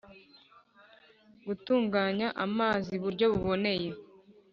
[1.45, 3.89] Gutunganya amazi buryo buboneye